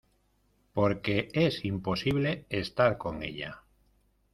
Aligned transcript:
porque 0.73 1.29
es 1.35 1.63
imposible 1.63 2.47
estar 2.49 2.97
con 2.97 3.21
ella. 3.21 3.61